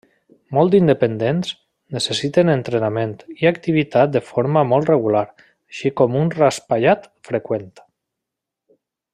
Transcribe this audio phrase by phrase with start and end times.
[0.57, 1.51] Molt independents,
[1.97, 5.23] necessiten entrenament i activitat de forma molt regular,
[5.75, 7.71] així com un raspallat freqüent.